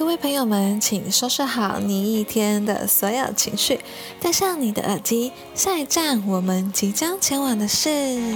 [0.00, 3.78] 各位朋友们，请收拾好你一天的所有情绪，
[4.18, 8.34] 戴上你的耳机，下一站我们即将前往的是。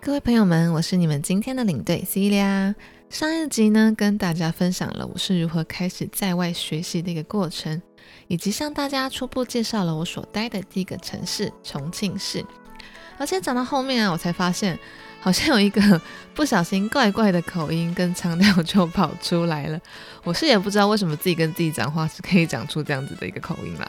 [0.00, 2.74] 各位朋友们，我是你们今天的领队 Celia。
[3.10, 7.80] 上一集呢，跟大家分享了我是如何开始在外学习的一个过程，
[8.26, 12.44] 以及向大家初步介绍了我所待的第一个城市重庆市。
[13.16, 14.76] 而且讲到后面啊，我才发现
[15.20, 16.00] 好像有一个
[16.34, 19.78] 不小心怪怪的口音跟腔调就跑出来了。
[20.24, 23.88] 我是也不知道为什么自己跟自己讲话是可以讲出这样子的一个口音啦。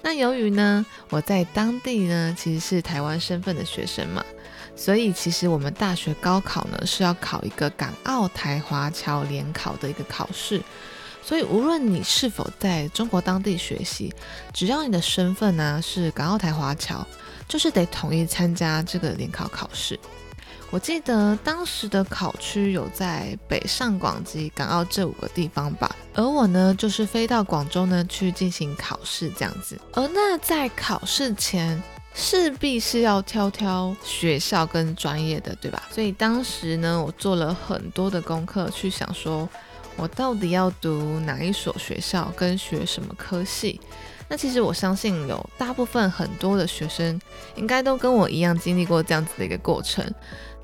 [0.00, 4.24] 那由于呢，我在当地呢其实是台湾身份的学生嘛。
[4.78, 10.62] 所以其实我们大学高考呢是要考一个港澳台华侨联考的一个考试，
[11.20, 14.14] 所以无论你是否在中国当地学习，
[14.54, 17.04] 只要你的身份呢是港澳台华侨，
[17.48, 19.98] 就是得统一参加这个联考考试。
[20.70, 29.76] 我记得当时的考区有在北上广及港澳这五个地方吧，而我呢就是飞到广州呢去进行考试这样子。
[29.92, 31.82] 而那在考试前。
[32.14, 35.82] 势必是要挑挑学校跟专业的，对吧？
[35.90, 39.48] 所以当时呢，我做了很多的功课，去想说
[39.96, 43.80] 我到底要读哪一所学校，跟学什么科系。
[44.28, 47.18] 那其实我相信有大部分很多的学生，
[47.54, 50.04] 应该都跟我一样经历过这样子的一个过程。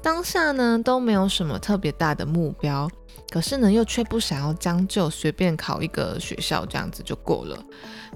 [0.02, 2.90] 当下呢，都没有什么特别大的目标。
[3.30, 7.58] 可是呢，又却不想要将就，随便考一个学校这样子就过了。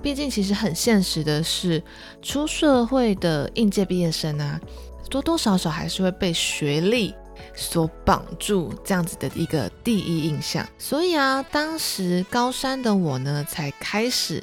[0.01, 1.83] 毕竟，其实很现实的是，
[2.23, 4.61] 出社会的应届毕业生啊，
[5.11, 7.13] 多多少少还是会被学历
[7.53, 10.65] 所绑住，这样子的一个第一印象。
[10.79, 14.41] 所以啊，当时高三的我呢，才开始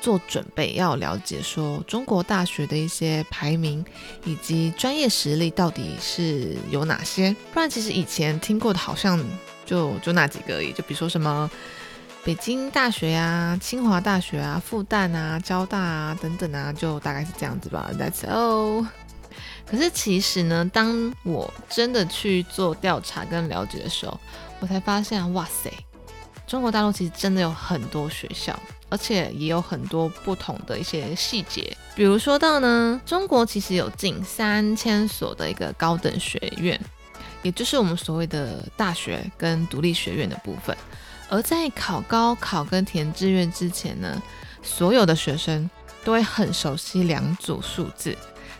[0.00, 3.84] 做准备，要了解说中国大学的一些排名
[4.24, 7.34] 以及专业实力到底是有哪些。
[7.52, 9.18] 不然，其实以前听过的，好像。
[9.64, 11.50] 就就那几个而已，就比如说什么
[12.24, 17.90] 北京大学呀、清华大学啊、复旦啊、交大啊等等啊，就大概是这样子吧。
[17.98, 18.86] That's all。
[19.64, 24.20] 可是其实呢，当我真的去做调查跟了解的时候，
[24.60, 25.72] 我才发现，哇塞，
[26.46, 28.58] 中国大陆其实真的有很多学校，
[28.90, 31.74] 而且也有很多不同的一些细节。
[31.94, 36.78] 比如说到呢，中国其实有近三千所的一个高等学院。
[37.42, 40.76] 也就是我们所谓的大学跟独立学院的部分，
[41.28, 44.22] 而在考高考跟填志愿之前呢，
[44.62, 45.68] 所有的学生
[46.04, 48.16] 都会很熟悉两组数字，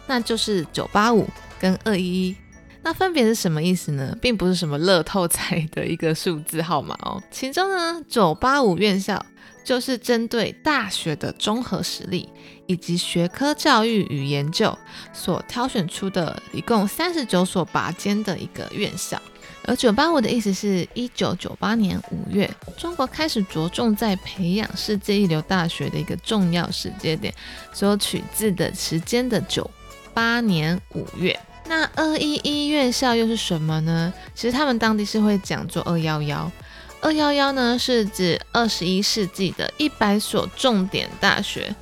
[0.06, 1.28] 那就是九八五
[1.59, 2.37] 跟二一一。
[2.82, 4.16] 那分别是什么意思呢？
[4.20, 7.22] 并不是什么乐透彩的一个数字号码哦。
[7.31, 9.25] 其中呢，九八五院校。
[9.64, 12.28] 就是针对大学的综合实力
[12.72, 14.76] 以及学科教育与研究
[15.12, 19.20] 所挑选出的，一共三十九所拔尖的一个院校。
[19.64, 27.32] 而九八五的意思是一九九八年五月，中国开始着重在培养世界一流大学的一个重要时间点，
[27.72, 29.70] 所取自的时间的九
[30.14, 31.38] 八年五月。
[31.68, 34.12] 那二一一院校又是什么呢？
[34.34, 36.50] 其实他们当地是会讲做二幺幺。
[37.00, 41.74] 二幺幺呢，是指二十一世纪的一百所重点大学，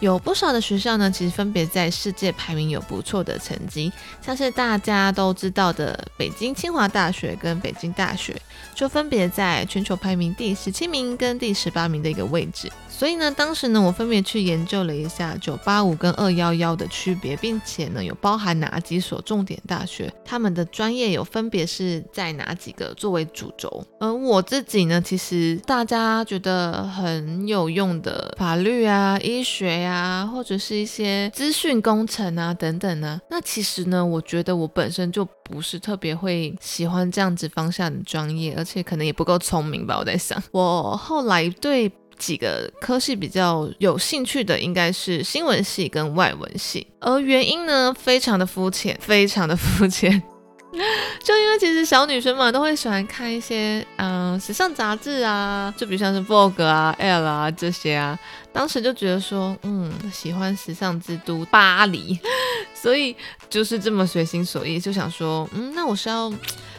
[0.00, 3.92] 有不少的学校呢，其实分别在世界排名有不错的成绩，
[4.22, 8.40] 像是大家都知道的北京清华大学跟北京大学，
[8.74, 12.70] 就分别在全球排名第十七名跟第十八名的一个位置。
[12.88, 23.84] 所以呢，当时呢，我分别去研究了一下九八五跟二幺幺的区别，并且呢，有包含哪几所重点大学，他们的专业有分别是在哪几个作为主轴。
[24.00, 39.96] 而我自己呢，其实大家觉得很有用的法律啊、医学呀，或者是一些资讯工程啊等等呢，那其实呢，我觉得我本身就不是特别会喜欢这样子方向的专业，而且可能也不够聪明吧。
[39.98, 41.90] 我在想，我后来对。
[42.18, 50.20] 几个科系比较有兴趣的应该是新闻系跟外文系，而原因呢，非常的肤浅，非常的肤浅。
[51.24, 58.18] 就因为其实小女生嘛，都会喜欢看一些嗯时尚杂志啊，就比如像是 Vogue 啊、Elle 啊这些啊。
[58.52, 62.18] 当时就觉得说，嗯，喜欢时尚之都巴黎，
[62.74, 63.14] 所以
[63.48, 66.32] 就是这么随心所欲，就想说，嗯，那我是要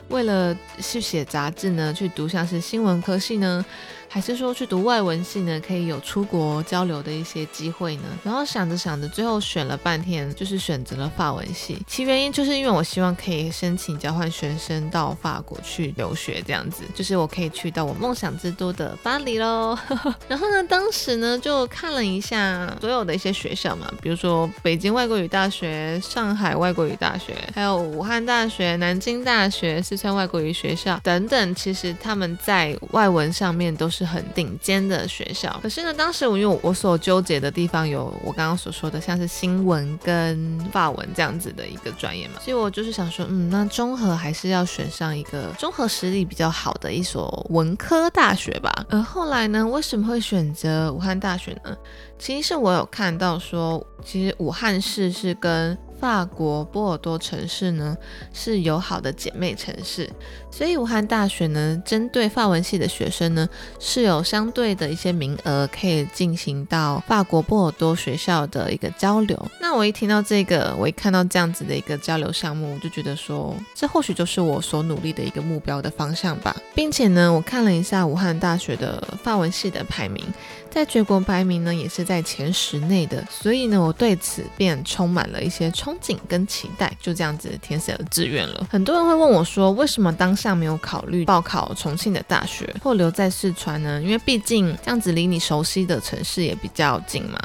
[0.09, 3.63] 为了去写杂志呢，去读像是新闻科系呢，
[4.11, 8.03] 还是说去读外文系呢，可以有出国交流的一些机会呢？
[8.23, 11.77] 然后想着想着，最后选了半天，就是选择了法文系。
[11.87, 19.77] 其原因就是因为我希望可以申请交换学生到法国去留学，这样子，就是我可以去到我梦想之都的巴黎喽。
[20.27, 33.98] 然后呢，当时呢就看了一下所有的一些学校嘛，比如说北京外国语大学、上海外国语大学，还有武汉大学、南京大学、四川外国语学校等等，其实他们在外文上面都是。
[33.99, 48.71] 是很顶尖的学校，可是呢，当时我因为我所纠结的地方有我刚刚所说的，像是新闻跟法文这样子的一个专业嘛，所以我就是想说，嗯，那综合还是要选上一个综合实力比较好的一所文科大学吧。
[48.89, 51.75] 而后来呢，为什么会选择武汉大学呢？
[52.17, 57.97] 其实是我有看到说，其实武汉市是跟法国波尔多城市呢
[58.33, 60.09] 是友好的姐妹城市，
[60.49, 63.47] 所以武汉大学呢针对法文系的学生呢
[63.79, 69.37] 是有相对的一些名额可以进行到法国波尔多学校的一个交流。
[69.59, 80.25] 那我一听到这个，我一看到这样子的一个交流项目，我就觉得说这或许就是我所努力的一个目标的方向吧，并且呢，我看了一下武汉大学的法文系的排名。
[80.71, 88.67] 在全国排名呢，也是在前十内的，所以呢，我对此便充满了一些憧憬跟期待，就这样子填写了志愿了。
[88.69, 94.01] 很多人会问我说，为什么当下没有考虑报考重庆的大学，或留在四川呢？
[94.01, 97.39] 因为毕竟这样子离你熟悉的城市也比较近嘛。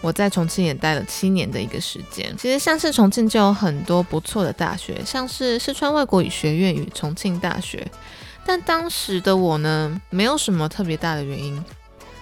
[0.00, 7.84] 我在重庆也待了七年的一个时间，其实像是重庆就有很多不错的大学，像是四川外国语学院与重庆大学，
[8.46, 11.60] 但当时的我呢，没有什么特别大的原因。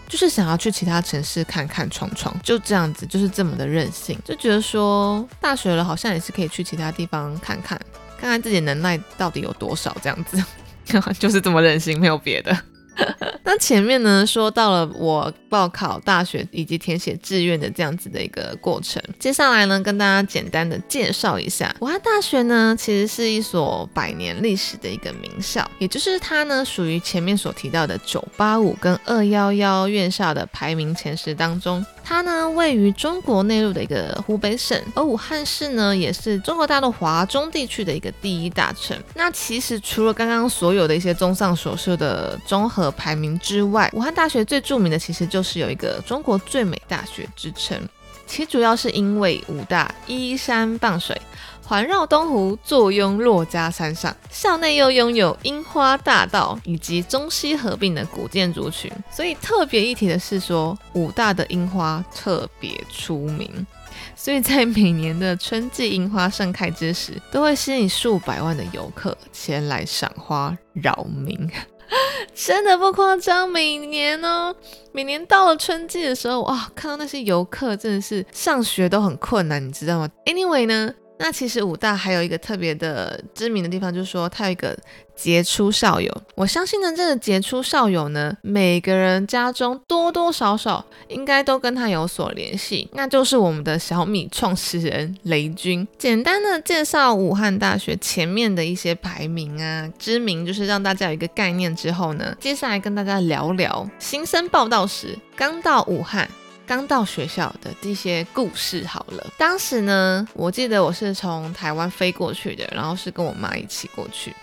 [0.08, 7.80] 就是想要去其他城市看看闯闯，就这样子，就是这么的任性，就觉得说大学了好像也是可以去其他地方看看，
[8.18, 10.42] 看看自己能耐到底有多少，这样子，
[11.18, 12.56] 就是这么任性，没有别的。
[13.44, 31.84] 那前面呢说到了我报考大学以及填写志愿的这样子的一个过程，接下来呢跟大家简单的介绍一下武汉大学呢，其实是一所百年历史的一个名校，也就是它呢属于前面所提到的九八五跟二幺幺院校的排名前十当中。
[32.08, 38.96] 它呢位于中国内陆的一个湖北省，而武汉市呢也是中国大陆华中地区的一个第一大城。
[39.16, 47.76] 那其实除了刚刚所有的一些综上所述的综合排名之外，武汉大学最著名的其实就是有一个中国最美大学之称。
[48.24, 51.20] 其主要是因为武大依山傍水。
[51.66, 63.66] 环绕东湖，坐拥珞珈山上，校内又拥有樱花大道以及中西合并的古建筑群，所以特别一提的是说，武大的樱花特别出名，
[64.14, 71.50] 所以在每年的春季樱花盛开之时，都会吸引数百万的游客前来赏花扰民，
[72.32, 73.48] 真的不夸张。
[73.48, 74.54] 每年哦，
[74.92, 80.94] 每年到了春季的时候，哇，看到那些游客真的是上学都很困难，你知道吗？Anyway 呢？
[81.18, 84.76] 那其实武大还有一个特别的知名的地方，就是说它有一个
[85.14, 86.14] 杰出校友。
[86.34, 95.88] 我相信呢，这个杰出校友呢，每个人家中多多少少应该都跟他有所联系，那就是我们的小米创始人雷军。
[95.96, 106.28] 简单的介绍武汉大学前面的一些排名啊，知名，就是让大家有一个概念之后呢，接下来跟大家聊聊新生报道时刚到武汉。
[106.66, 109.24] 刚到学校的这些故事好了。
[109.38, 114.34] 当时呢，我记得我是从台湾飞过去的，然后是跟我妈一起过去。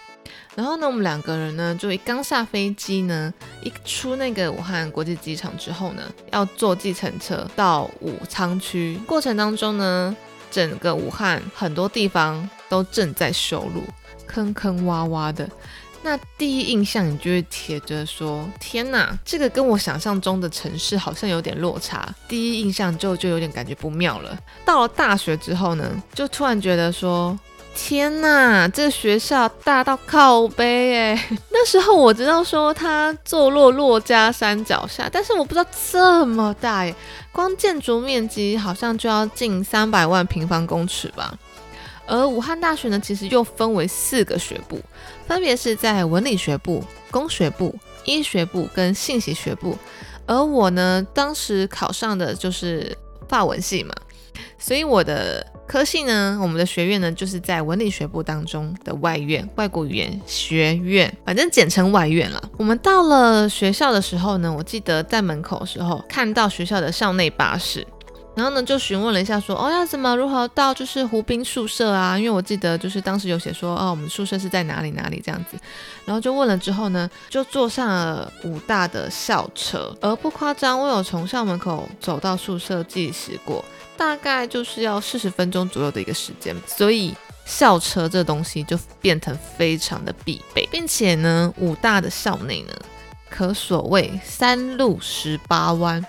[0.56, 8.97] 然后呢，我们两个人呢，就一刚下飞机呢，一出那个武汉国际机场之后呢，要坐计程车到武昌区。
[9.06, 10.16] 过程当中呢，
[10.50, 13.83] 整个武汉很多地方都正在修路，
[14.26, 15.50] 坑坑洼洼的。
[16.06, 24.38] 那第一印象，你就会贴着说：“天哪，这个跟我想象中的城市好像有点落差。”第一印象就就有点感觉不妙了。
[24.66, 27.40] 到了大学之后呢，就突然觉得说
[27.74, 36.94] ：“天哪，这学校大到靠背哎！” 那时候我知道说它坐落珞珈山脚下，但是我不知道这么大耶，
[37.31, 41.33] 光建筑面积好像就要近三百万平方公尺吧。
[42.06, 44.80] 而武汉大学呢，其实又分为四个学部，
[45.28, 47.74] 分别是在文理学部、工学部、
[48.06, 49.78] 医学部跟信息学部。
[50.26, 53.94] 而我呢，当时考上的就是法文系嘛，
[54.57, 62.50] 所以我的科系呢，我们的学院呢，就是在文理学部当中的外院——外国语言学院，反正简称外院了。
[62.57, 67.86] 我们到了学校的时候呢，我记得在门口的时候看到学校的校内巴士。
[68.35, 72.18] 然后呢就询问了一下说，哦要怎么如何到就是湖滨宿舍啊？
[72.18, 75.57] 因为我记得就是当时有写说，哦我们宿舍是在哪里哪里这样子。
[76.06, 83.63] 然后就问了之后呢，就坐上了武大的校车，而不夸张，我有从校门口走到宿舍计时过，
[83.95, 87.13] 大概就是要四十分钟左右的一个时间，所以。
[87.45, 92.73] 校车这东西就变成非常的必备，并且呢，武大的校内呢，
[93.30, 96.02] 可所谓三路十八弯，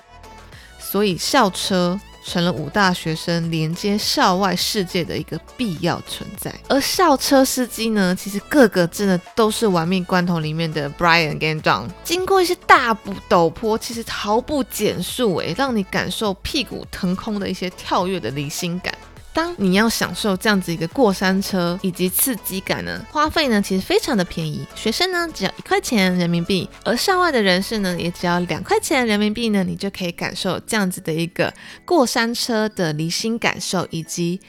[0.78, 6.52] 所以校车成了五大学生连接校外世界的一个必要存在。
[6.68, 18.94] 而校车司机呢，其实个个真的都是玩命关头里面的 Brian Gandon 经过一些大步陡坡，其实毫不减速，诶，让你感受屁股腾空的一些跳跃的离心感。
[19.34, 31.52] 当你要享受这样子一个过山车以及刺激感呢，花费呢其实非常的便宜，学生呢只要一块钱人民币，而校外的人士呢也只要两块钱人民币呢，你就可以感受这样子的一个
[31.84, 34.40] 过山车的离心感受，以及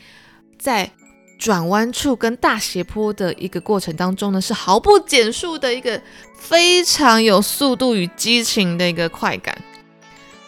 [0.60, 0.92] 在
[1.40, 6.00] 转弯处跟大斜坡的一个过程当中呢，是毫不减速的一个
[6.38, 9.58] 非常有速度与激情的一个快感，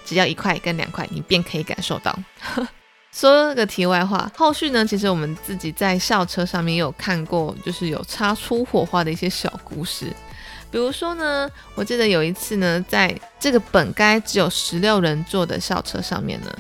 [0.06, 2.18] 只要一块跟两块，你便可以感受到。
[3.18, 10.06] 说个题外话，后续呢，其实我们自己在校车上面也有看过，就是有擦出火花的一些小故事。
[10.70, 16.56] 比如说呢，我记得有一次呢，在这个本该只有十六人坐的校车上面呢，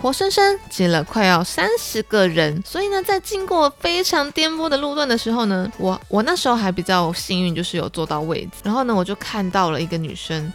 [0.00, 2.62] 活生生挤了快要三十个人。
[2.64, 8.50] 所以呢，在经过非常颠簸的路段的时候呢，我我那时候还比较幸运，就是有坐到位置。
[8.62, 10.52] 然后呢，我就看到了一个女生，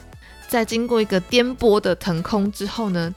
[0.47, 3.13] 在经过一个颠簸的腾空之后呢。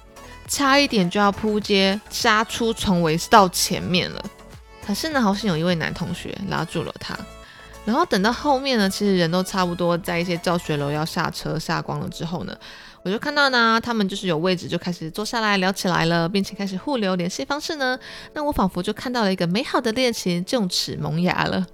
[0.47, 4.25] 差一点就要扑街杀出重围到前面了，
[4.87, 7.17] 可是呢，好像有一位男同学拉住了他。
[7.85, 12.57] 然后等到后面呢，其实人都差不多在一些教学楼要下车下光了之后呢，
[13.03, 17.99] 我就看到呢，他们就是有位置就开始坐下来聊起来了，并且开始互留联系方式呢。
[18.33, 21.67] 那我仿佛就看到了一个美好的恋情就此萌芽了。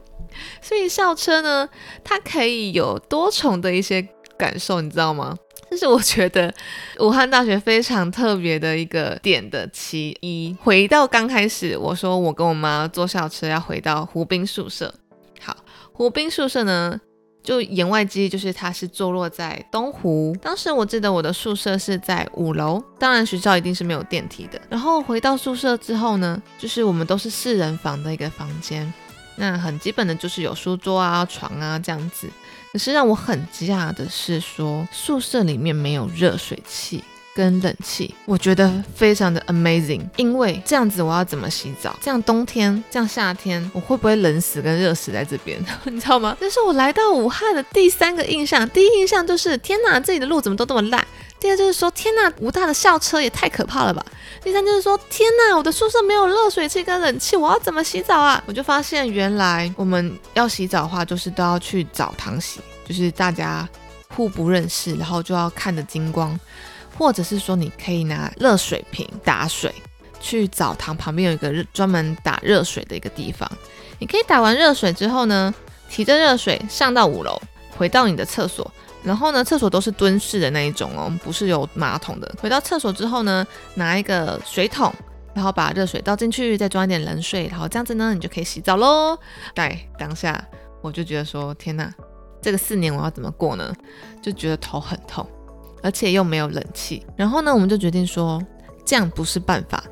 [0.60, 1.68] 所以校车呢，
[2.02, 5.36] 它可以有多重的一些感受，你知道吗？
[5.70, 6.52] 这是我觉得
[6.98, 10.54] 武汉大学非常特别的一个点的其一。
[10.60, 14.92] 回到刚开始，我说我跟我妈坐校车要回到湖滨宿舍。
[15.40, 15.56] 好，
[15.92, 17.00] 湖滨宿舍呢，
[17.40, 20.36] 就言外之意就是它是坐落在东湖。
[20.42, 24.60] 当时我记得我的宿舍是在五楼，当然学校一定是没有电梯的。
[24.68, 28.92] 然后回到宿舍之后呢，就是我们都是四人房的一个房间，
[29.36, 32.28] 那很基本的就是有书桌啊、床啊这样子。
[32.72, 37.02] 可是让我很惊讶的是，说宿舍里面没有热水器
[37.34, 40.02] 跟冷气，我觉得非常的 amazing。
[40.16, 41.96] 因为这样子我要怎么洗澡？
[42.00, 45.58] 这样冬天，这样夏天，我会不会冷死跟热死在这边？
[45.84, 46.36] 你知道吗？
[46.38, 48.68] 这是我来到武汉的第三个印象。
[48.70, 51.04] 第一印象就是天哪，这里的路怎么都这么烂？
[51.40, 54.04] 第二就是说天哪，武大的校车也太可怕了吧？
[54.42, 58.42] 第三就是说，天呐，我的宿舍没有热水器跟冷气，我要怎么洗澡啊？
[58.46, 63.66] 我就发现，原来我们要洗澡的话，就是都要去澡堂洗，就是大家
[64.14, 66.38] 互不认识，然后就要看着金光，
[66.98, 69.74] 或者是说，你可以拿热水瓶打水，
[70.20, 73.50] 去澡堂旁边有一个专门打热水的一个地方，
[73.98, 75.54] 你可以打完热水之后呢，
[75.90, 77.40] 提着热水上到五楼，
[77.76, 78.70] 回到你的厕所。
[79.02, 82.34] 然后呢，厕所都是蹲式的那一种哦，不是有马桶的。
[82.40, 84.92] 回到厕所之后呢，拿一个水桶，
[85.34, 89.18] 然后把热水倒进去，再装一点冷水，然后这样子呢，你就可以洗澡喽。
[89.56, 90.46] 在，当下
[90.82, 91.90] 我就觉得说，天哪，
[92.42, 93.74] 这个四年我要怎么过呢？
[94.20, 95.26] 就觉得头很痛，
[95.82, 97.06] 而且又没有冷气。
[97.16, 98.42] 然后呢，我们就决定说，
[98.84, 99.82] 这样不是办法，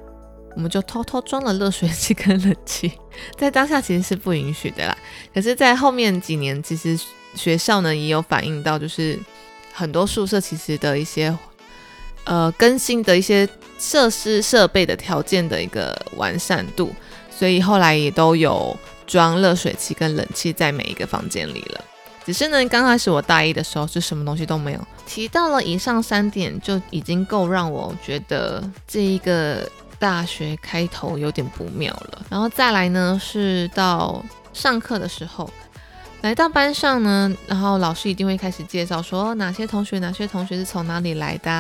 [0.55, 2.93] 我们就偷偷装了热水器跟冷气。
[3.38, 4.95] 在当下其实是不允许的啦，
[5.33, 7.00] 可是，在后面几年，其实。
[7.38, 9.18] 学校呢也有反映到，就是
[9.73, 11.35] 很多宿舍其实的一些
[12.25, 16.92] 呃更新的一些设施设备的条件的一个完善度，
[17.30, 18.76] 所以后来也都有
[19.07, 21.85] 装热水器跟冷气在每一个房间里了。
[22.26, 24.80] 只是呢，刚开始我大一的时候是什么东西都没有。
[25.07, 29.66] 提到了以上三点，就已经够让我觉得这一个
[29.99, 32.26] 大学开头有点不妙了。
[32.28, 35.49] 然后再来呢，是到上课的时候。
[36.20, 41.50] 来到班上呢，然后老师一定会开始介绍说哪些同学哪些同学是从哪里来的，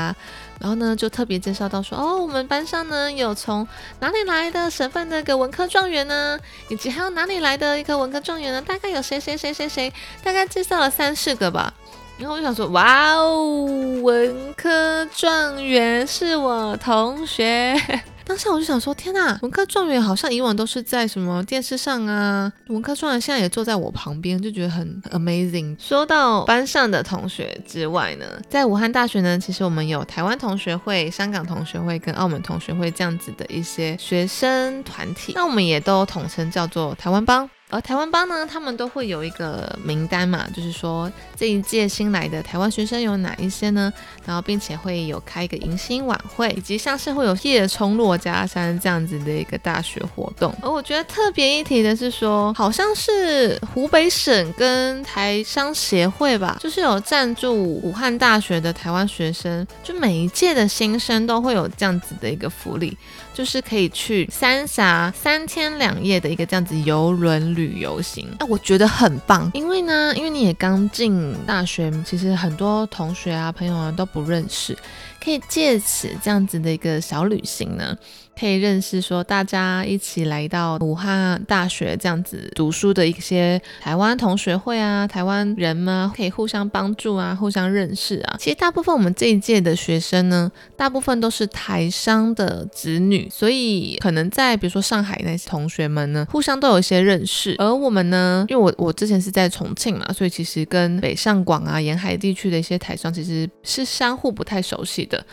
[0.58, 3.66] 然后呢就特别介绍到说哦，我们班上呢有从
[4.00, 6.36] 哪里来的省份的一个文科状元呢，
[6.68, 9.92] 以及还有哪里来的一个文科状元呢，大概有谁谁谁谁谁，
[10.24, 11.72] 大概介绍了三四个吧。
[12.18, 13.64] 然后我就想说哇哦，
[14.02, 17.80] 文科状元是我同学。
[18.28, 25.74] 当下我就想说，天呐，文科状元好像以往都是在什么电视上啊，文科状元现在也坐在我旁边，就觉得很 amazing。
[25.78, 37.48] 说到班上的同学之外呢，在武汉大学呢，其实我们有台湾同学会、香港同学会跟澳门同学会这样子的一些学生团体，那我们也都统称叫做台湾帮。
[37.70, 43.92] 而台湾帮呢，他们都会有一个名单嘛，就是说这一届新来的台湾学生有哪一些呢？
[44.24, 50.54] 然后并且会有开一个迎新晚会，以及像是会有夜冲落家山这样子的一个大学活动。
[50.62, 62.96] 而我觉得特别一提的是说，好像是湖北省跟台商协会吧，就是有赞助武汉大学的台湾学生，就每一届的新生都会有这样子的一个福利。
[63.38, 69.48] 就是可以去三峡三天两夜的一个这样子游轮旅游行，哎，我觉得很棒。
[69.54, 74.76] 因为呢，因为你也刚进大学，其实很多同学啊、朋友啊都不认识，
[75.22, 77.96] 可以借此这样子的一个小旅行呢。
[78.38, 88.36] 可以认识说大家一起来到武汉大学这样子读书的一些台湾同学会啊，台湾人嘛，可以互相帮助啊，互相认识啊。
[88.38, 97.56] 其实大部分我们这一届的学生呢，大部分都是台商的子女，所以可能在比如说上海那些同学们呢，互相都有一些认识。
[97.58, 105.24] 而我们呢，因为我我之前是在重庆嘛，所以其实跟北上广啊沿海地区的一些台商其实是相互不太熟悉的。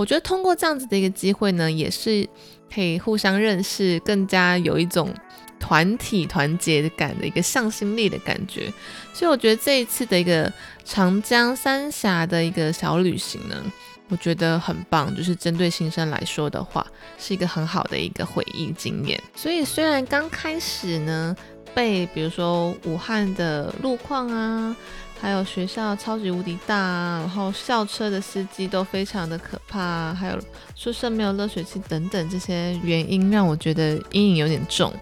[0.00, 2.26] 我觉得通过这样子的一个机会呢，也是
[2.74, 5.12] 可以互相认识，更加有一种
[5.58, 8.72] 团体团结感的一个向心力的感觉。
[9.12, 10.50] 所以我觉得这一次的一个
[10.86, 13.62] 长江三峡的一个小旅行呢，
[14.08, 15.14] 我觉得很棒。
[15.14, 16.86] 就是针对新生来说的话，
[17.18, 19.22] 是一个很好的一个回忆经验。
[19.36, 21.36] 所以虽然刚开始呢，
[21.74, 24.74] 被比如说武汉的路况啊。
[25.20, 26.74] 还有学校超级无敌大，
[27.18, 30.38] 然后校车的司机都非常的可怕，还有
[30.74, 34.92] 宿舍没有热水器等等这些原因，让我觉得阴影有点重。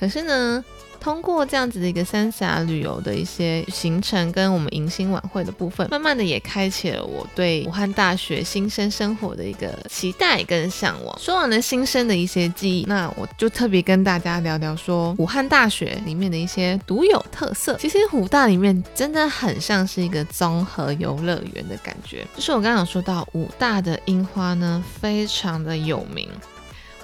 [0.00, 0.64] 可是呢。
[1.06, 11.16] 通过这样子的一个三峡旅游的一些行程，跟我们迎新晚会的部分，慢慢的也开启了我对武汉大学新生生活的一个期待跟向往。
[11.16, 17.76] 说完了新生的一些记忆，那我就特别跟大家聊聊说武汉大学里面的一些独有特色。
[17.76, 22.26] 其实武大里面真的很像是一个综合游乐园的感觉。
[22.34, 26.28] 就是我刚刚有说到武大的樱花呢，非常的有名。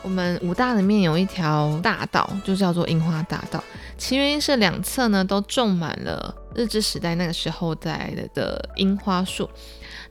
[0.03, 3.63] 我们武大里面有一条大道，就叫做樱花大道。
[3.97, 9.49] 其原因是两侧呢都种满了日治时代那个时候在的的樱花树，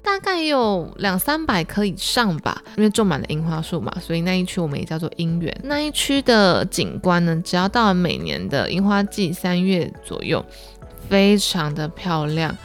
[0.01, 2.61] 大概有两三百棵以上吧。
[2.77, 5.55] 因为种满了樱花树嘛，所以那一区我们也叫做樱园。
[5.63, 10.45] 那一区的景观呢，只要到了每年的樱花季三月左右，
[11.09, 12.57] 非常的漂亮。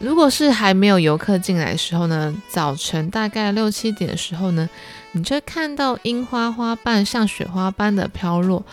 [0.00, 4.68] 如果是还没有游客进来的时候呢，早晨大概六七点的时候呢，
[5.14, 8.64] 你却看到樱花花瓣像雪花般的飘落。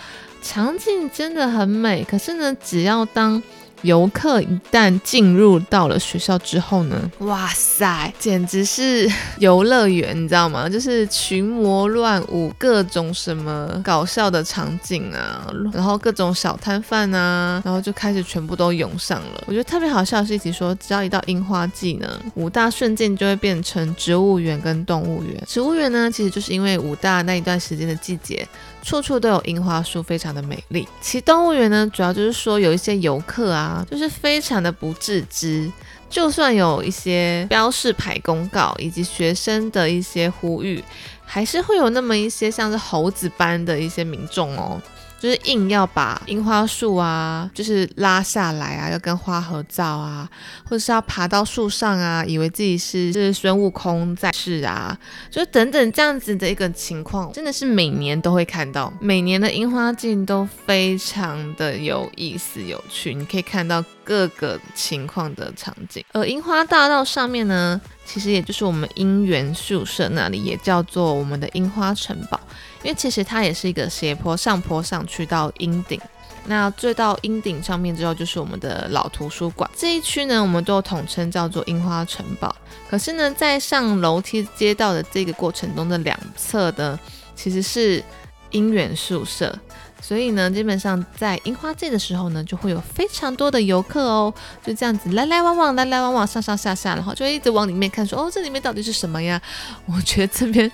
[0.44, 3.42] 场景真的很美，可是呢，只要当
[3.84, 10.70] 游客一旦进入到了学校之后呢，哇塞，简直是 游乐园，你知道吗？
[10.70, 19.44] 就是群魔乱舞，各种什么搞笑的场景啊，然后各种小摊贩啊，然后就开始全部都涌上了。
[19.48, 25.44] 我觉得特别好笑的是，一起说，只要一到樱花季呢，武大瞬间就会变成植物园跟动物园。
[25.48, 28.48] 植物园呢，其实就是因为武大那一段时间的季节。
[28.82, 30.88] 处处都有樱花树，非常的美丽。
[31.00, 35.72] 其动物园呢，主要就是说有一些游客啊，就是非常的不自知，
[36.10, 40.84] 就算有一些标示牌公告以及学生的一些呼吁，
[41.26, 44.82] 还是会有那么一些像是猴子般的一些民众哦。
[45.22, 50.28] 就是硬要把樱花树啊，就是拉下来啊，要跟花合照啊，
[50.64, 54.98] 或者是要爬到树上啊，以为自己是是孙悟空在世啊，
[55.30, 58.92] 就等等这样子的一个情况，真的是每年都会看到。
[59.00, 66.04] 每年的樱花季都非常的有意思有趣，你可以看到各个情况的场景。
[66.14, 72.40] 而樱花大道上面呢，其实也就是我们樱园宿舍那里，也叫做我们的樱花城堡。
[72.84, 76.00] 因为其实它也是一个斜坡，上坡上去到鹰顶，
[76.48, 82.56] 那最到鹰顶上面之后就是我们的老图书馆这一区呢，我们都统称叫做樱花城堡。
[82.89, 87.00] 可是呢，在上楼梯街道的这个过程中的两侧呢，
[87.36, 88.04] 其实是
[88.50, 89.58] 樱园宿舍，
[90.02, 94.34] 所以呢，基本上在樱花季的时候呢，就会有非常多的游客哦，
[94.65, 99.41] 就这样子来来往往，来来往往，上上下下，然后就一直往里面看，说哦，这里面到底是什么呀？
[99.86, 100.70] 我觉得这边。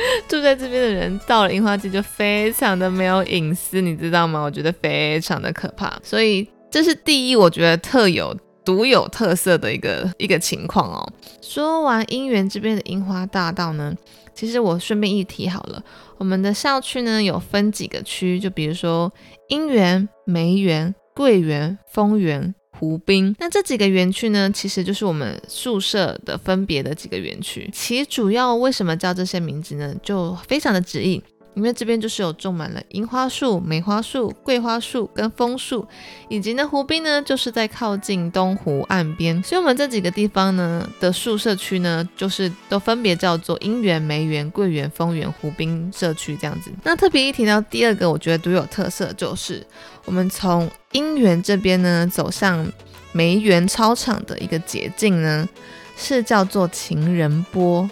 [0.28, 4.40] 住在这边的人到了樱花季就非常的没有隐私，你知道吗？
[4.42, 5.98] 我觉得非常的可怕。
[6.02, 11.12] 所以这是第一，我觉得特有、独有特色的一个一个情况哦。
[11.42, 13.94] 说完樱园这边的樱花大道呢？
[14.32, 15.82] 其实我顺便一提好了，
[16.16, 19.12] 我们的校区呢有分几个区，就比如说
[19.48, 22.54] 樱园、梅园、桂园、丰园。
[22.80, 27.68] 湖滨，那这几个园区呢，其实就是我们宿舍的分别的几个园区。
[27.74, 29.94] 其主要为什么叫这些名字呢？
[30.02, 31.22] 就非常的指引，
[31.54, 35.86] 因为这边就是有种满了樱花树、梅花树、桂花树跟枫树，
[36.28, 46.70] 以及呢湖滨呢就是在靠近东湖岸边，所以我们这几个地方呢的宿舍区呢，就是都分别叫做樱园、梅园、桂园、枫园、湖滨社区这样子。
[46.84, 49.66] 那特别一提到第二个，我觉得独有特色就是。
[50.06, 52.66] 我们从姻缘这边呢走向
[53.12, 55.48] 梅园操场的一个捷径呢，
[55.96, 57.88] 是叫做情人坡。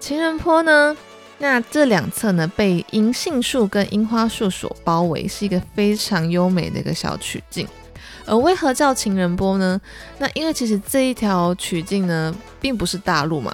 [0.00, 0.94] 情人坡呢，
[1.42, 7.66] 那这两侧呢被银杏树跟樱花树所包围，是一个非常优美的一个小曲径。
[8.24, 9.80] 而为何叫情人坡呢？
[10.18, 13.52] 那因为其实这一条曲径呢，并不是大路嘛。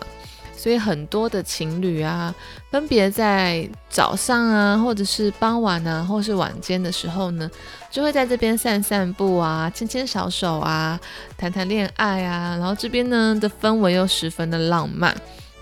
[0.55, 2.35] 所以很多的情侣啊，
[2.70, 7.51] 分别在早上啊，或者是傍晚啊，或是晚间的时候呢，
[7.90, 11.01] 就会在这边散散步啊，牵牵小手啊，
[11.38, 15.16] 谈谈恋爱啊，然后这边呢的氛围又十分的浪漫。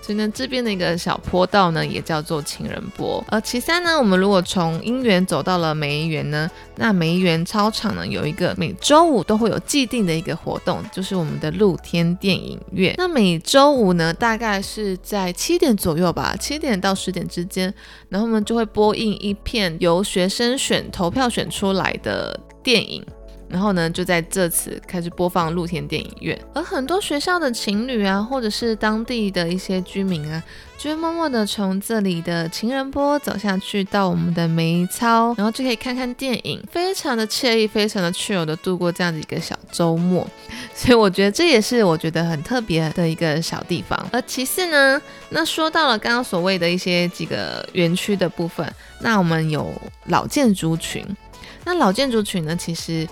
[0.07, 3.21] 所以呢，这边的一个小坡道呢，也叫做情人坡。
[3.27, 12.95] 而其三呢，我们如果从姻缘走到了梅园呢，那梅园操场呢，有一个每周五都会有既定的一个活动，就是我们的露天电影院。
[12.97, 17.73] 那每周五呢，大概是在七点左右吧，七点到十点之间，
[18.07, 23.05] 然后我们就会播映一片由学生选投票选出来的电影。
[23.49, 30.43] 然后呢，就在这次开始播放露天电影院，而很多学校的情侣啊，或者是当地的一些居民啊，
[30.77, 40.27] 就会默默的从这里的情人坡走下去，到我们的梅操，然后就可以看看电影，非常的惬意，非常的 chill 的度过这样的一个小周末。
[40.75, 43.97] 所以我觉得这也是我觉得很特别的一个小地方。
[44.11, 49.73] 而其次呢，那说到了刚刚所谓的一些几个园区的部分，那我们有
[50.07, 51.05] 老建筑群，
[51.63, 53.07] 那老建筑群呢，其实。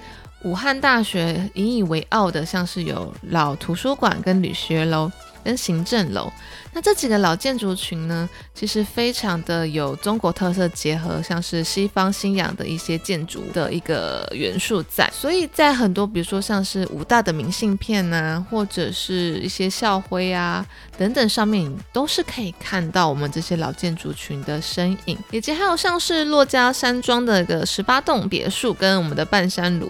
[0.46, 5.12] 武汉大学引以为傲的，像是有老图书馆、跟理学楼、
[5.44, 6.32] 跟行政楼。
[6.72, 15.10] 那这几个老建筑群呢，其实非常的有中国特色结合，像是西方信仰的一些建筑的一个元素在。
[15.12, 20.64] 所以在很多，比如说像是武大的明信片呐，或者是一些校徽啊
[20.98, 25.18] 等等上面，都是可以看到我们这些老建筑群的身影。
[25.32, 29.88] 以及还有像是珞珈山庄的一个十八栋别墅，跟我们的半山庐。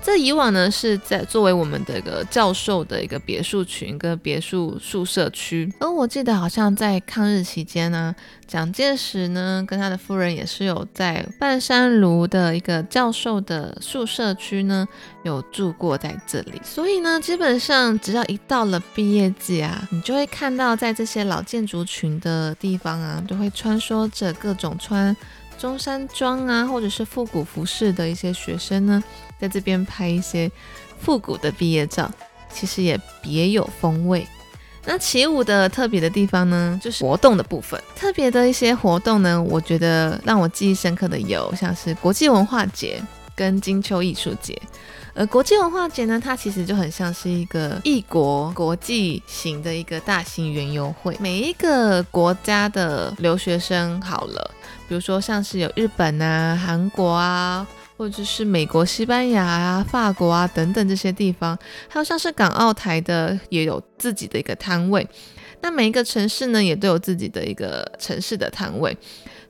[0.00, 8.14] 这以往呢是在作为我们的一个教授的一个别墅群跟别墅宿舍区，而我记得好像在抗日期间呢，
[8.48, 14.88] 蒋介石呢跟他的夫人也是有在半山庐的一个教授的宿舍区呢
[15.22, 25.14] 有住过在这里，所以呢基本上只要一到了毕业季啊，你就会看到在这些老建筑群的地方啊，都会穿梭着各种穿。
[25.58, 29.02] 中山装啊，或者是复古服饰的一些学生呢，
[29.40, 30.48] 在这边拍一些
[31.00, 32.08] 复古的毕业照，
[32.48, 34.24] 其实也别有风味。
[34.84, 37.78] 那起舞的特别的地方呢，就是活动的部分。
[37.94, 43.02] 特别的一些活动呢，我觉得让我记忆深刻的有，像是国际文化节
[43.34, 44.60] 跟金秋艺术节。
[45.14, 54.50] 而国际文化节呢，它其实就很像是一个异国国际型的一个大型园游会，每一个国家的留学生好了。
[54.88, 57.66] 比如说，像是有日本啊、韩国啊，
[57.98, 61.58] 或者是美国、西班牙啊、法国啊等等这些地方，
[61.88, 65.04] 还有像是港澳台的，也有自己的一个摊位。
[65.60, 68.96] 那每一个城市呢，也都有自己的一个城市的摊位。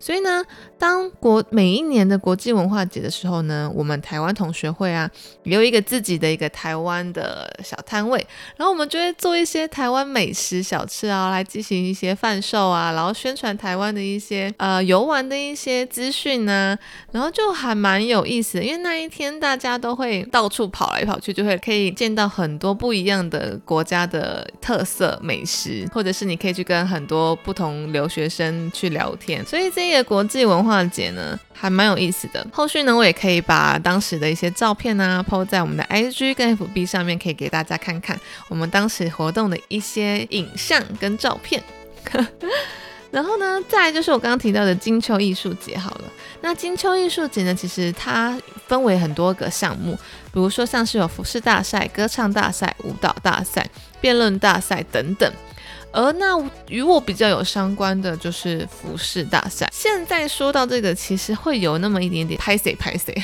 [0.01, 0.45] 所以呢，
[0.79, 5.11] 当国每一年的国际文化节的时候呢，我们台湾同学会啊，
[5.43, 8.25] 有一个自己的一个台湾的小摊位，
[8.57, 16.79] 然后我们就会做一些台湾美食小吃啊，来进行一些贩售啊，然后宣传台湾的一些呃游玩的一些资讯呢，
[17.11, 29.88] 然后就还蛮有意思的，因为那一天大家都会到处跑来跑去，就会可以见到很多不一样的国家的特色美食，或者是你可以去跟很多不同留学生去聊天，所以这。
[29.91, 32.47] 这个国际文化节呢，还蛮有意思的。
[32.53, 41.63] 后续呢，我也可以把当时的一些照片呢，po 在我们的 IG 跟 FB 上面，可以给大家看看我们当时活动的一些影像跟照片。
[43.11, 46.05] 然后呢，再就是我刚刚提到的金秋艺术节好了。
[46.43, 49.95] 那金秋艺术节呢，其实它分为很多个项目，
[50.27, 53.67] 比如说像是有服饰大赛、歌唱大赛、舞蹈大赛、
[54.03, 55.33] 辩论大赛等等。
[55.93, 59.69] 而那与我比较有相关的就是服饰大赛。
[59.73, 63.15] 现在说到这个，其实会有那么一点点拍谁拍谁，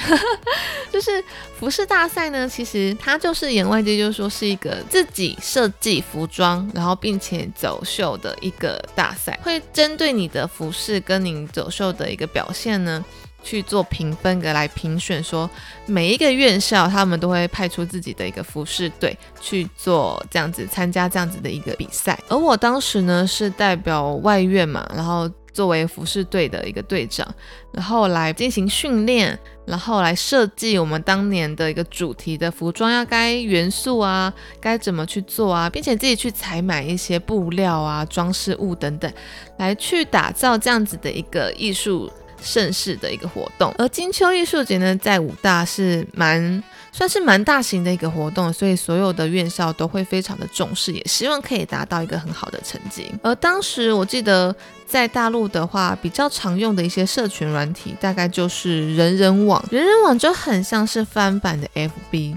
[0.93, 1.23] 就是
[1.59, 13.05] 服饰大赛呢，其实它就是言外之意，就是说是一个自己设计服装，然后并且走秀的一个大赛，会针对你的服饰跟你走秀的一个表现呢。
[13.45, 15.49] 去做评分格来评选，说
[15.87, 27.33] 每一个院校他们都会派出自己的一个服饰队去做这样子参加这样子的一个比赛，而我当时呢是代表外院嘛，然后作为服饰队的一个队长，
[27.71, 39.13] 然后来进行训练，然后来设计我们当年的一个主题的服装要该元素啊，该怎么去做啊，并且自己去采买一些布料啊、装饰物等等，
[39.59, 42.11] 来去打造这样子的一个艺术。
[42.45, 53.13] 盛世的一个活动，而金秋艺术节呢，在武大是蛮算是蛮大型的一个活动，所以所有的院校都会非常的重视，也希望可以达到一个很好的成绩。
[53.23, 54.55] 而当时我记得
[54.87, 62.37] 在大陆的话，比较常用的一些社群软体，大概就是人人网，人人网就很像是翻版的 FB。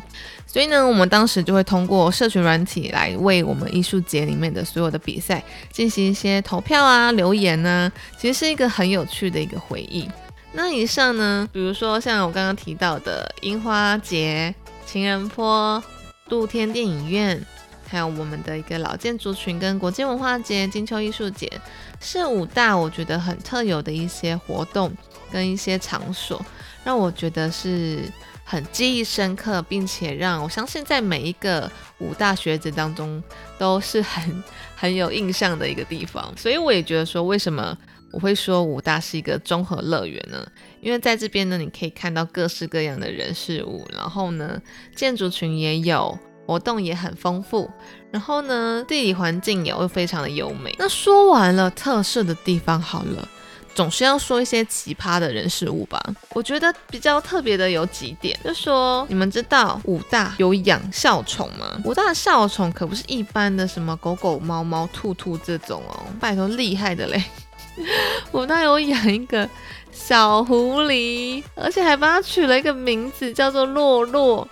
[0.50, 10.10] 所以呢，我们当时就会通过社群软体来为我们艺术节里面的所有的比赛进行一些投票啊、留言呢，其实是一个很有趣的一个回忆。
[10.54, 14.56] 那以上呢，比如说像我刚刚提到的樱花节、
[14.86, 15.84] 情人坡、
[16.30, 17.40] 露天电影院，
[17.86, 21.52] 还有我们的一个老建筑群跟国际文化节、金秋艺术节，
[22.00, 24.92] 是五大我觉得很特有的一些活动
[25.30, 26.44] 跟一些场所，
[26.86, 28.00] 让我觉得是。
[28.50, 33.22] 很记忆深刻，并且让我相信在每一个武大学子当中
[33.60, 34.42] 都是很
[34.74, 36.34] 很有印象的一个地方。
[36.38, 37.78] 所以我也觉得说，为什么
[38.10, 40.50] 我会说武大是一个综合乐园呢？
[40.80, 44.62] 因为在这边呢，你可以看到各式各样的人事物，然后呢，
[44.96, 47.70] 建筑群也有，活动也很丰富，
[48.12, 50.74] 然后呢，地理环境也会非常的优美。
[50.80, 53.28] 那说完了特色的地方，好了。
[53.78, 56.04] 总是要说一些奇葩的人事物吧。
[56.34, 61.80] 我觉得比较特别的有几点，就说你们知道武大有养校宠吗？
[61.86, 67.24] 武大的校宠可不是一般的什么狗狗、猫猫、兔兔这种哦，拜托厉害的嘞！
[68.34, 69.48] 武大有养一个
[69.92, 74.48] 小狐狸，而且还帮它取了一个名字叫做洛洛。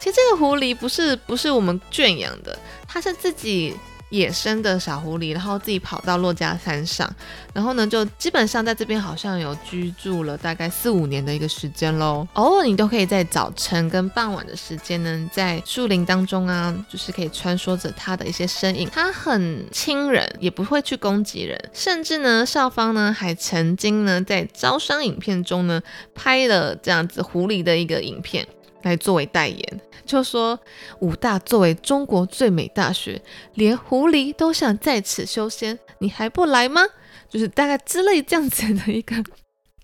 [0.00, 2.58] 其实这个狐狸不是不是我们圈养的，
[2.88, 3.76] 它是自己。
[4.14, 7.12] 野生的小狐狸，然后自己跑到珞珈山上，
[7.52, 12.26] 然后呢，就基本上在这边好像有居住了大概四五年的一个时间喽。
[12.34, 18.88] 偶尔你都可以在早晨跟傍晚的时间呢，在树林当中啊，就是可以穿梭着它的一些身影。
[18.92, 25.82] 它很亲人，也不会去攻击人，甚至呢，校方呢还曾经呢在招商影片中呢
[26.14, 28.46] 拍了这样子狐狸的一个影片。
[28.84, 30.58] 来作为代言，就说
[31.00, 33.20] 武大作为中国最美大学，
[33.54, 36.82] 连狐狸都想在此修仙，你还不来吗？
[37.28, 39.16] 就是大概之类这样子的一个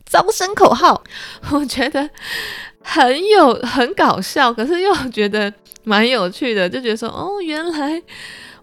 [0.07, 1.03] 招生口号，
[1.51, 2.09] 我觉得
[2.83, 8.01] 很有很搞笑，可是又觉得蛮有趣的，就觉得说哦，原来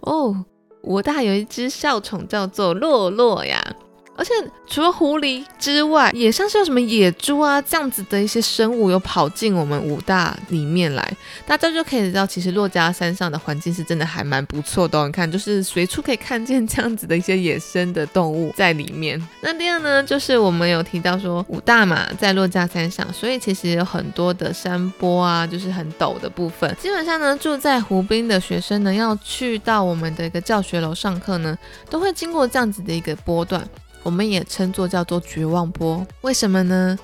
[0.02, 0.46] 哦，
[0.84, 3.76] 武大有一只校宠叫做洛洛呀。
[4.18, 4.34] 而且
[4.66, 15.06] 除了狐狸之外，也像是有什么野猪啊这样子的一些生物有跑进我们武大里面来，大家就可以知道，其实珞珈山上的环境是真的还蛮不错的。
[15.06, 19.22] 你看，就是随处可以看见这样子的一些野生的动物在里面。
[19.42, 26.76] 那第二呢，就是我们有提到说武大嘛，在珞珈山上，所以其实有很多的山坡啊，就是很陡的部分。
[26.82, 31.56] 基本上呢，住在湖滨的学生呢，要去到我们的一个教学楼上课呢，
[31.90, 33.64] 都会经过这样子的一个波段。
[34.08, 36.98] 我们也称作叫做绝望波，为什么呢？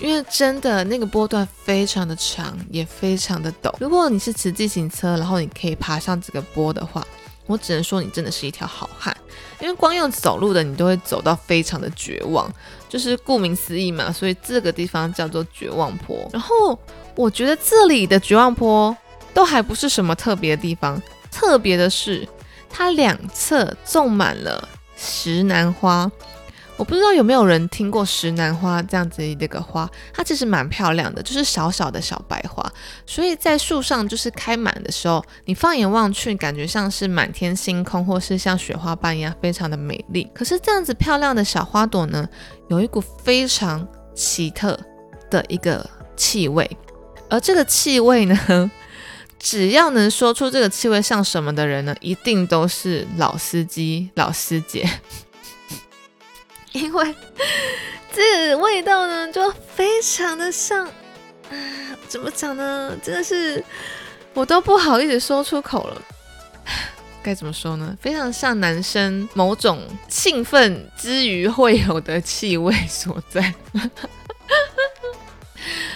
[0.00, 3.72] 因为真的那个波段非常的长，也非常的陡。
[3.78, 7.06] 如果你是骑自行车，然后你可以爬上这个坡的话，
[7.46, 9.16] 我只能说你真的是一条好汉。
[9.60, 12.52] 因为光用走路的，你都会走到非常的绝望，
[12.88, 14.10] 就是顾名思义嘛。
[14.10, 16.28] 所以这个地方叫做绝望坡。
[16.32, 16.76] 然后
[17.14, 18.96] 我觉得这里的绝望坡
[19.32, 22.28] 都还不是什么特别的地方，特别的是
[22.68, 26.10] 它两侧种满了石楠花。
[26.80, 32.66] 我不知道有没有人听过石楠花这样子的一个花，它其实蛮漂亮的，就是小小的小白花，
[33.04, 40.26] 所以在树上就是开满的时候，你放眼望去，感觉像是满天星空，或是像雪花瓣一样，非常的美丽。
[40.34, 42.26] 可是这样子漂亮的小花朵呢，
[42.70, 44.80] 有一股非常奇特
[45.28, 46.78] 的一个气味，
[47.28, 48.70] 而这个气味呢，
[49.38, 54.88] 只要能说出这个气味像什么的人呢，一定都是老司机、老师姐。
[56.72, 57.14] 因为
[58.12, 60.92] 这味道呢，就非常的像，啊，
[62.08, 62.96] 怎么讲呢？
[63.02, 63.62] 真的是
[64.34, 66.02] 我都不好意思说出口了。
[67.22, 67.96] 该怎么说呢？
[68.00, 73.52] 非常像男生某种兴奋之余会有的气味所在。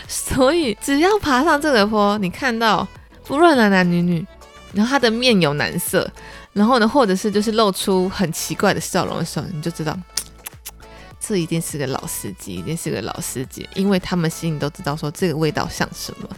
[0.07, 2.87] 所以只要爬上这个坡，你看到
[3.25, 4.25] 不论男男女女，
[4.73, 6.09] 然后他的面有难色，
[6.53, 9.97] 然后呢，或者是就是露出很奇怪的笑容的时候，你就知道。
[11.27, 16.29] 这一定是个老司机，一定是个老司机，因为他们心里都知道说这个味道像什么。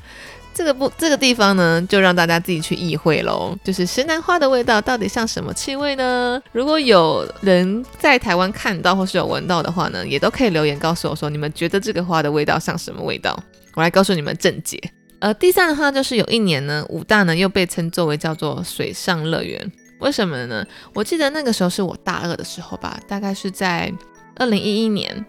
[0.54, 3.54] 这个不，这个地方呢，就让大家自己去意会喽。
[3.62, 6.40] 就是石楠花的味道到底像什么气味呢？
[6.50, 13.38] 如果有人在台湾看到或是有闻到的话呢，也都可以留言告诉我说，你们觉得这个花的味道像什么味道？
[13.74, 14.80] 我来告诉你们正解。
[15.18, 19.70] 呃，第三的话就是有一年呢，武大呢又被称作为叫做水上乐园，
[20.00, 20.64] 为什么呢？
[20.94, 23.92] 我记得那个时候是我大二的时候吧，大概是在。
[24.36, 25.24] 二零一一年，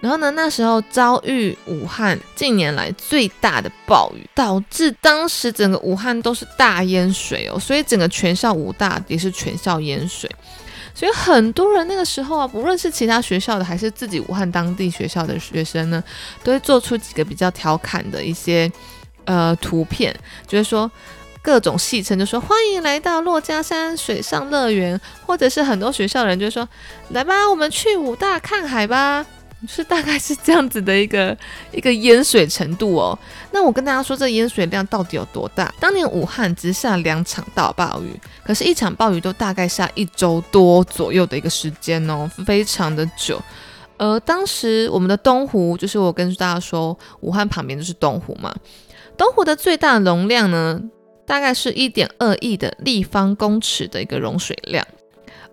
[0.00, 10.30] 然后呢，那时候遭遇武汉近年来最大的暴雨，导致当时整个武汉都是大淹水哦，所以整个全校武大也是全校淹水，
[10.94, 16.02] 所以很多人那个时候啊，不论是其他学校的还是自己武汉当地学校的学生呢，
[16.42, 18.70] 都会做出几个比较调侃的一些
[19.24, 20.14] 呃图片，
[20.46, 20.90] 就是说。
[21.46, 26.68] 各种戏称就说欢迎来到珞珈山水上乐园，或者是很多学校的人就说
[27.10, 29.24] 来吧，我们去武大看海吧，
[29.68, 31.38] 是大概是这样子的一个
[31.70, 33.16] 一个淹水程度哦。
[33.52, 35.72] 那我跟大家说，这淹水量到底有多大？
[35.78, 43.40] 当年武汉只下两场大暴雨，可是一场暴雨都大概下一周多左右的一个时间哦，非常的久。
[43.98, 48.52] 而当时我们的东湖，就是我跟大家说，武汉旁边就是东湖嘛，
[49.16, 50.82] 东湖的最大容量呢？
[51.26, 54.86] 大概是一点二亿的立方公尺的一个融水量，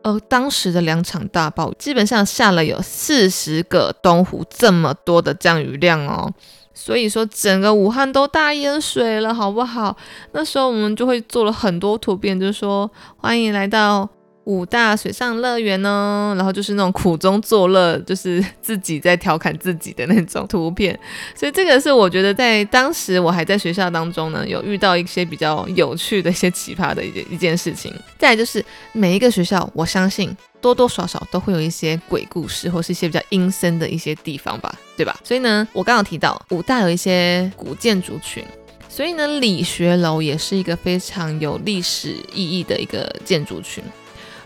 [0.03, 6.31] 而当时的两场大暴雨，基本上下了有四十个东湖这么多的降雨量哦，
[6.73, 9.97] 所以说整个武汉都大淹水了，好不好？
[10.31, 14.07] 那时候我们就会做了很多图片，就是说欢迎来到。
[14.45, 20.97] 五大水上乐园呢，然后就是那种苦中作乐，就是 自己在调侃自己的那种图片，
[21.33, 27.93] 所以这个是我觉得在当时我还在学校当中呢，有遇到一些比较有趣的一些奇葩的一件一件事情。
[28.17, 35.17] 再就是每一个学校，我相信多多少少都会有一些鬼故事，或是一些比较阴森的一些地方吧，对吧？
[35.23, 38.43] 所以呢，我刚刚提到五大有一些古建筑群，
[38.89, 43.81] 所以呢，理学楼也是一个非常有历史意义的一个建筑群。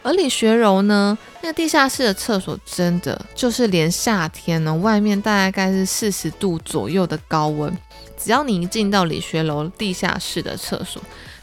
[0.07, 7.77] 而理学楼呢，那个地下室的厕所真的就是连夏天呢，外面大概是四十度左右的高温，
[8.17, 11.01] 只要你一进到理学楼地下室的厕所，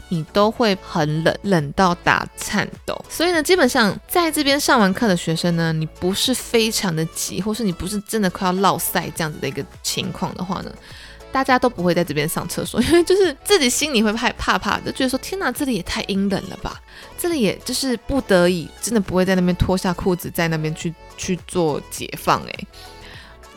[0.09, 2.99] 你都会很冷，冷到打颤抖。
[3.07, 10.71] 所以呢，基本上在这边上完课的学生呢，你不是非常的急，或是你不是真的快要落塞这样子的一个情况的话呢？
[11.35, 16.81] 大家都不会在这边上厕所， 因为就是自己心里会害怕怕的，觉得说天哪，这里也太阴冷了吧！
[17.17, 22.67] 这里也就是不得已，真的不会在那边脱下裤子在那边去去做解放诶。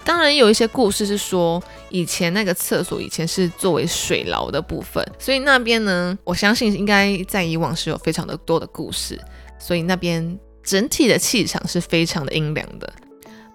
[0.02, 9.16] 当然有一些故事是说，以前那个厕所以前是作为水牢的部分，所以那边呢，我相信应该在以往是有非常的多的故事，
[9.56, 12.92] 所以那边整体的气场是非常的阴凉的。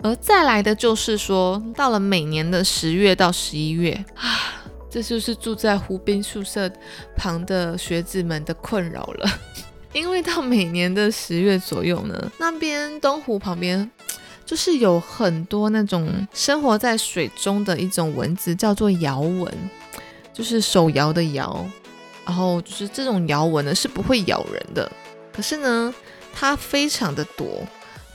[0.03, 6.69] 而再来的就是说，到了每年的十月到十一月啊，这就是住在湖滨宿舍
[7.15, 9.39] 旁的学子们的困扰了。
[9.93, 13.89] 因为到每年的十月左右呢，那边东湖旁边
[14.45, 19.49] 就是有很多那种生活在水中的一种蚊子，叫做摇蚊，
[20.33, 21.65] 就是手摇的摇。
[22.25, 24.91] 然后就是这种摇蚊呢是不会咬人的，
[25.31, 25.93] 可是呢
[26.33, 27.65] 它非常的多，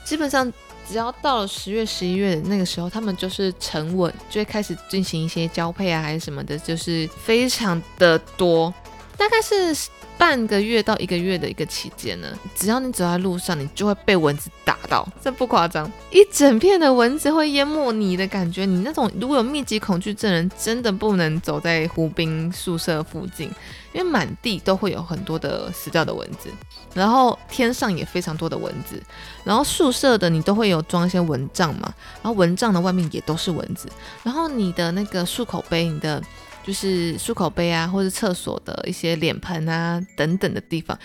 [0.05, 0.53] 基本上。
[0.89, 8.73] 只要到了十月、十一月的那个时候，他们就是沉稳，就会开始进行一些交配啊，还是什么的，就是非常的多，
[9.15, 9.89] 大概是。
[10.19, 18.65] 半个月到一个月的一个期间呢，只要你走在路上，你就会被蚊子打到，这不夸张，一整片的蚊子会淹没你的感觉。
[18.65, 23.49] 你那种如果有密集恐惧症人，真的不能走在湖滨宿舍附近，
[23.93, 26.49] 因为满地都会有很多的死掉的蚊子，
[26.93, 29.01] 然后天上也非常多的蚊子，
[29.43, 33.87] 然后宿舍的你都会有装一些蚊帐嘛，然后蚊帐的外面也都是蚊子，
[34.23, 36.21] 然后你的那个漱口杯，你的。
[36.61, 40.95] 就是漱口杯啊，或者厕所的一些脸盆啊等等的地方，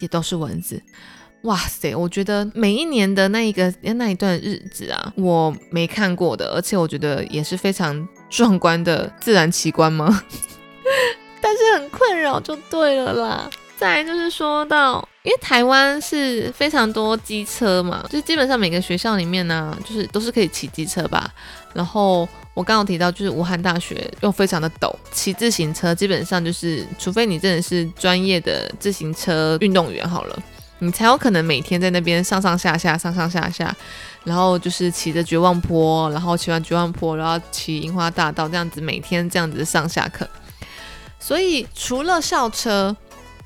[0.00, 0.82] 也都是蚊子。
[1.42, 10.24] 哇塞，我觉得每一年的那一个那一段日子啊，我没看过的，而且我觉得也是非常壮观的自然奇观吗？
[11.40, 13.50] 但是很困扰就对了啦。
[13.82, 21.28] 再来就是说到，因为台湾是非常多机车嘛，就基本上每个学校里面呢，就是都是可以骑机车吧，
[21.74, 22.28] 然后。
[22.54, 30.38] 我刚刚提到，就是武汉大学又非常的陡，骑自行车基本上就是，除非你真的是专业的自行车运动员好了，
[30.78, 33.74] 你才有可能每天在那边上上下下、上上下下，
[34.24, 40.28] 然后就是骑着绝望坡，然后骑完绝望坡，然后骑樱花大道这样子，每天这样子上下课。
[41.18, 42.94] 所以除了校车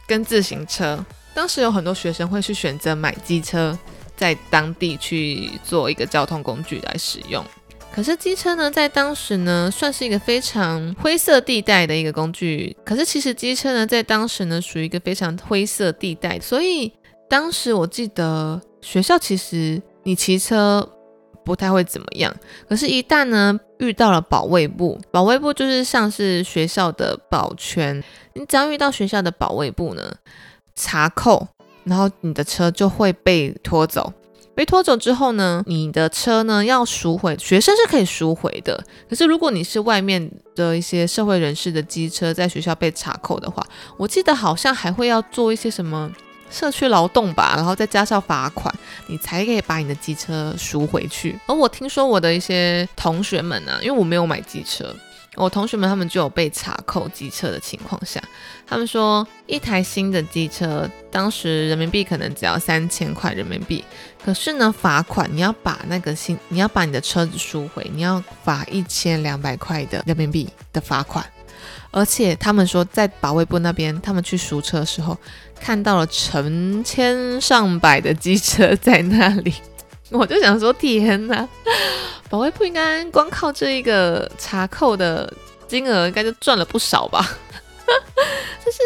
[0.07, 1.05] 跟自行车，
[1.35, 3.77] 当时有很多学生会去选择买机车，
[4.17, 7.45] 在当地去做一个交通工具来使用。
[7.93, 12.77] 可是机车呢，在当时呢，算是一个非常灰色地带的一个工具。
[12.85, 16.39] 可是其实机车呢，在当时呢，属于一个非常灰色地带。
[16.39, 16.93] 所以
[17.29, 20.87] 当时我记得学校其实你骑车
[21.43, 22.35] 不太会怎么样。
[22.69, 28.05] 可是，一旦呢遇到了保卫部，保卫部就是像是学校的保全。
[28.37, 30.15] 你只要遇到学校的保卫部呢，
[30.75, 31.49] 查扣，
[31.85, 34.13] 然后你的车就会被拖走。
[34.55, 38.83] 被拖走之后呢，你的车呢要赎回，学生是可以赎回的。
[39.09, 43.63] 可是如果你是外面的一些社会人士的机车，在学校被查扣的话，
[43.99, 46.11] 我记得好像还会要做一些什么
[46.51, 48.75] 社区劳动吧，然后再加上罚款，
[49.09, 51.39] 你才可以把你的机车赎回去。
[51.47, 54.95] 而我听说我的一些同学们呢，因为我没有买机车。
[55.37, 58.21] 我同学们他们就有被查扣机车的情况下，
[58.67, 63.85] 他们说一台新的机车当时人民币可能只要三千块人民币，
[64.25, 71.25] 可是呢罚款你要把那个新你要把你的车子赎回，你要罚一千两百块的人民币的罚款，
[71.91, 75.17] 而且他们说在保卫部那边，他们去赎车的时候
[75.61, 79.53] 看到了成千上百的机车在那里。
[80.11, 81.49] 我就想说，天哪！
[82.29, 85.33] 保卫部应该光靠这一个查扣的
[85.69, 87.25] 金额，应该就赚了不少吧？
[88.65, 88.79] 就是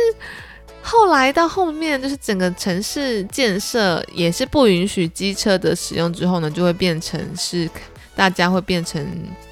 [0.83, 7.69] 后来到后面，就是整个城市建设也是不允许机车的使用之后呢，就会变成是
[8.15, 9.07] 大家会变成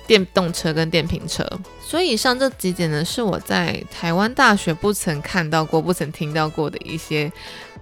[0.07, 1.47] 电动车跟电瓶车。
[1.83, 7.33] 所以以上这几点呢，是我在台湾大学不曾看到过、不曾听到过的一些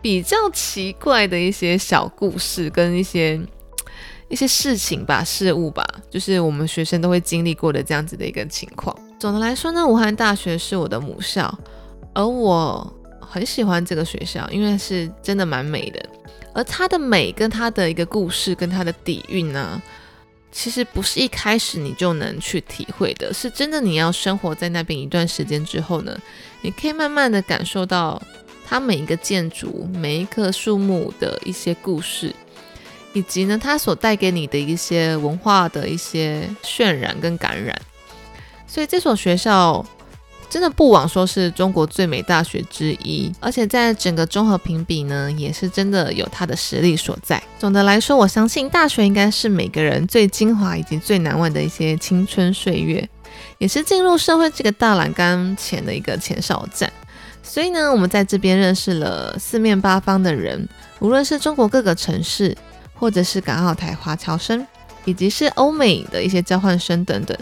[0.00, 3.40] 比较奇怪的一些小故事跟一些。
[4.28, 8.96] 一些事情吧，事物吧，就是我们学生都会经历过的这样子的一个情况。
[9.18, 11.52] 总的来说呢，武汉大学是我的母校，
[12.12, 16.04] 而我很喜欢这个学校，因为是真的蛮美的。
[16.52, 19.80] 而它的美跟它的一个故事跟它的底蕴呢，
[20.50, 26.18] 其实不是一开始你就能去体会的，是真的你要生活在那边一段时间之后呢，
[26.62, 28.20] 你可以慢慢的感受到
[28.66, 32.34] 它每一个建筑、每一棵树木的一些故事。
[33.16, 37.74] 以及呢，它所带给你的一些文化的一些渲染跟感染，
[38.66, 39.82] 所以这所学校
[40.50, 47.42] 真的不枉说是中国最美大学之一，而且在整个综合评比呢，也是真的有它的实力所在。
[47.58, 53.08] 总的来说，我相信大学应该是每个人最精华以及最难忘的一些青春岁月，
[53.56, 56.92] 也是进入社会这个大栏杆前的一个前哨站。
[57.42, 62.54] 所以呢，我们在这边认识了四面八方的人，无论是中国各个城市。
[62.98, 64.66] 或者是港澳台华侨生，
[65.04, 67.36] 以及是欧美的一些交换生等等，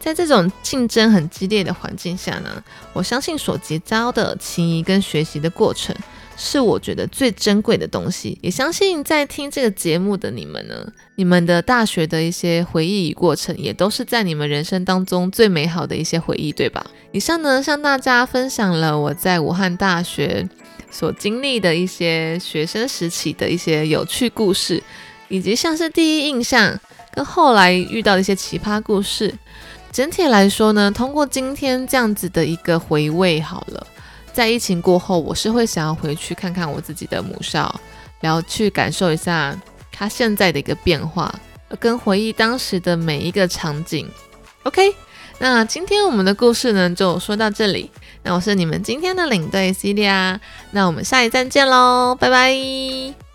[0.00, 5.94] 在这种竞争很激烈的环境下呢，我相信所结交的情谊跟学习的过程，
[6.36, 8.38] 是我觉得最珍贵的东西。
[8.42, 16.84] 也相信在听这个节目的你们呢，你们的大学的一些回忆与过程，也都是在你们人生当中最美好的一些回忆，对吧？
[17.12, 20.48] 以上呢，向大家分享了我在武汉大学。
[20.90, 24.82] 所经历的一些学生时期的一些有趣故事，
[25.28, 26.78] 以及像是第一印象
[27.12, 29.34] 跟后来遇到的一些奇葩故事，
[29.92, 33.86] 整体来说呢，通过今天这样子的一个回味，好了，
[34.32, 37.74] 在疫情过后，我是会想要回去看看我自己的母校，
[38.20, 39.58] 然后去感受一下
[39.92, 41.34] 它现在的一个变化，
[41.78, 44.08] 跟回忆当时的每一个场景。
[44.62, 44.94] OK，
[45.38, 47.90] 那今天我们的故事呢，就说到这里。
[48.26, 50.40] 那我是你们今天的领队 Celia，
[50.72, 53.25] 那我们下一站见喽，拜拜。